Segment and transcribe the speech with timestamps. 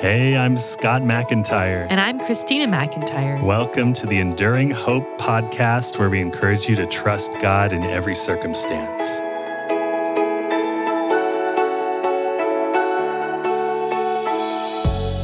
[0.00, 1.88] Hey, I'm Scott MacIntyre.
[1.90, 3.42] And I'm Christina MacIntyre.
[3.42, 8.14] Welcome to the Enduring Hope podcast, where we encourage you to trust God in every
[8.14, 9.20] circumstance.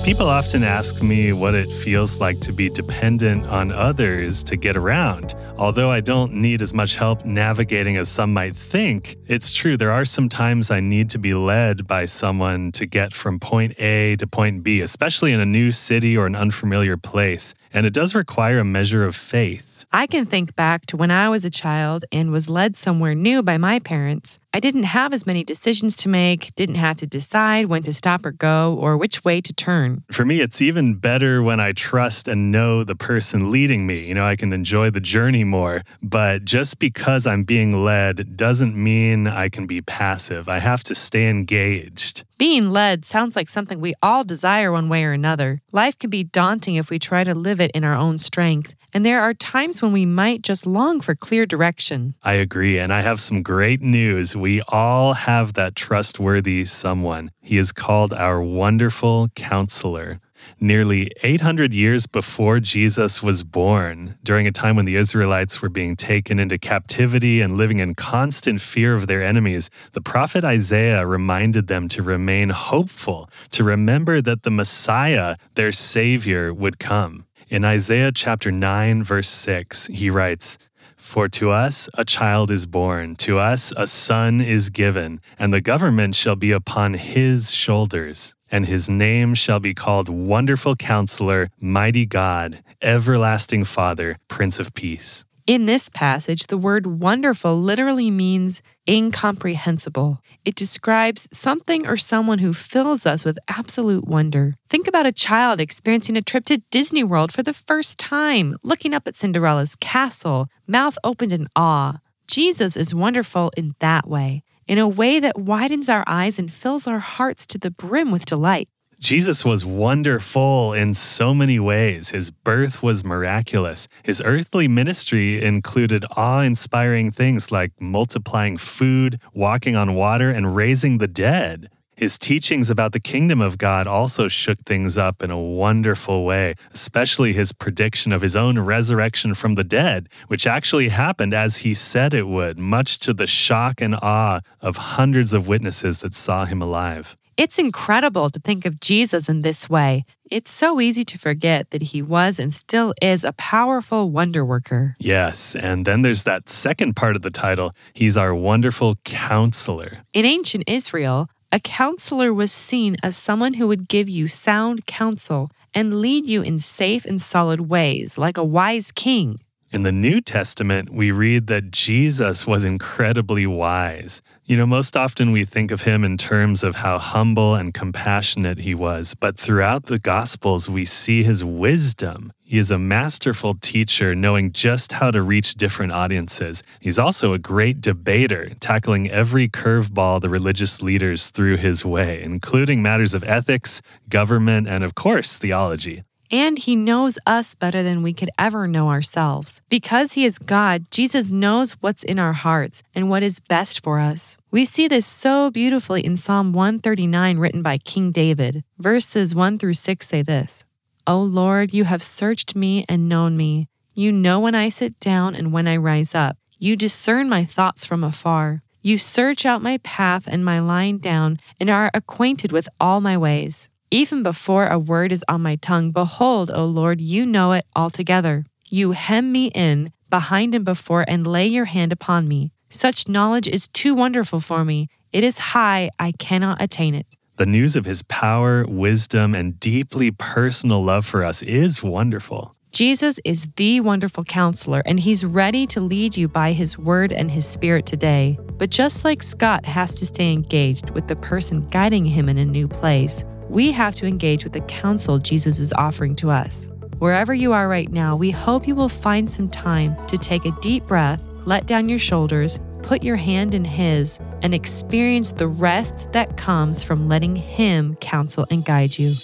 [0.04, 4.76] People often ask me what it feels like to be dependent on others to get
[4.76, 5.34] around.
[5.56, 9.92] Although I don't need as much help navigating as some might think, it's true there
[9.92, 14.16] are some times I need to be led by someone to get from point A
[14.16, 17.54] to point B, especially in a new city or an unfamiliar place.
[17.72, 19.73] And it does require a measure of faith.
[19.94, 23.44] I can think back to when I was a child and was led somewhere new
[23.44, 24.40] by my parents.
[24.52, 28.26] I didn't have as many decisions to make, didn't have to decide when to stop
[28.26, 30.02] or go or which way to turn.
[30.10, 34.08] For me, it's even better when I trust and know the person leading me.
[34.08, 35.82] You know, I can enjoy the journey more.
[36.02, 40.48] But just because I'm being led doesn't mean I can be passive.
[40.48, 42.24] I have to stay engaged.
[42.36, 45.62] Being led sounds like something we all desire one way or another.
[45.72, 48.74] Life can be daunting if we try to live it in our own strength.
[48.94, 52.14] And there are times when we might just long for clear direction.
[52.22, 52.78] I agree.
[52.78, 54.36] And I have some great news.
[54.36, 57.32] We all have that trustworthy someone.
[57.40, 60.20] He is called our wonderful counselor.
[60.60, 65.96] Nearly 800 years before Jesus was born, during a time when the Israelites were being
[65.96, 71.66] taken into captivity and living in constant fear of their enemies, the prophet Isaiah reminded
[71.66, 77.26] them to remain hopeful, to remember that the Messiah, their Savior, would come.
[77.50, 80.56] In Isaiah chapter 9, verse 6, he writes,
[80.96, 85.60] For to us a child is born, to us a son is given, and the
[85.60, 88.34] government shall be upon his shoulders.
[88.50, 95.24] And his name shall be called Wonderful Counselor, Mighty God, Everlasting Father, Prince of Peace.
[95.46, 100.22] In this passage, the word wonderful literally means incomprehensible.
[100.46, 104.54] It describes something or someone who fills us with absolute wonder.
[104.70, 108.94] Think about a child experiencing a trip to Disney World for the first time, looking
[108.94, 111.98] up at Cinderella's castle, mouth opened in awe.
[112.26, 116.86] Jesus is wonderful in that way, in a way that widens our eyes and fills
[116.86, 118.70] our hearts to the brim with delight.
[119.00, 122.10] Jesus was wonderful in so many ways.
[122.10, 123.88] His birth was miraculous.
[124.02, 130.98] His earthly ministry included awe inspiring things like multiplying food, walking on water, and raising
[130.98, 131.70] the dead.
[131.96, 136.54] His teachings about the kingdom of God also shook things up in a wonderful way,
[136.72, 141.72] especially his prediction of his own resurrection from the dead, which actually happened as he
[141.72, 146.44] said it would, much to the shock and awe of hundreds of witnesses that saw
[146.46, 147.16] him alive.
[147.36, 150.04] It's incredible to think of Jesus in this way.
[150.30, 154.94] It's so easy to forget that he was and still is a powerful wonder worker.
[155.00, 157.72] Yes, and then there's that second part of the title.
[157.92, 160.04] He's our wonderful counselor.
[160.12, 165.50] In ancient Israel, a counselor was seen as someone who would give you sound counsel
[165.74, 169.40] and lead you in safe and solid ways, like a wise king.
[169.74, 174.22] In the New Testament, we read that Jesus was incredibly wise.
[174.44, 178.60] You know, most often we think of him in terms of how humble and compassionate
[178.60, 182.32] he was, but throughout the Gospels, we see his wisdom.
[182.44, 186.62] He is a masterful teacher, knowing just how to reach different audiences.
[186.78, 192.80] He's also a great debater, tackling every curveball the religious leaders threw his way, including
[192.80, 198.12] matters of ethics, government, and of course, theology and He knows us better than we
[198.12, 199.62] could ever know ourselves.
[199.68, 204.00] Because He is God, Jesus knows what's in our hearts and what is best for
[204.00, 204.36] us.
[204.50, 208.64] We see this so beautifully in Psalm 139, written by King David.
[208.78, 210.64] Verses 1 through 6 say this
[211.06, 213.68] O Lord, you have searched me and known me.
[213.94, 216.36] You know when I sit down and when I rise up.
[216.58, 218.62] You discern my thoughts from afar.
[218.82, 223.16] You search out my path and my lying down, and are acquainted with all my
[223.16, 223.68] ways.
[223.90, 228.44] Even before a word is on my tongue, behold, O Lord, you know it altogether.
[228.68, 232.50] You hem me in, behind and before, and lay your hand upon me.
[232.70, 234.88] Such knowledge is too wonderful for me.
[235.12, 237.14] It is high, I cannot attain it.
[237.36, 242.56] The news of his power, wisdom, and deeply personal love for us is wonderful.
[242.72, 247.30] Jesus is the wonderful counselor, and he's ready to lead you by his word and
[247.30, 248.36] his spirit today.
[248.58, 252.44] But just like Scott has to stay engaged with the person guiding him in a
[252.44, 256.68] new place, we have to engage with the counsel Jesus is offering to us.
[256.98, 260.56] Wherever you are right now, we hope you will find some time to take a
[260.60, 266.12] deep breath, let down your shoulders, put your hand in His, and experience the rest
[266.12, 269.14] that comes from letting Him counsel and guide you.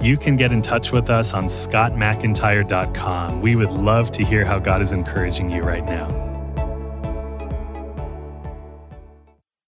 [0.00, 3.42] You can get in touch with us on scottmacintyre.com.
[3.42, 6.27] We would love to hear how God is encouraging you right now.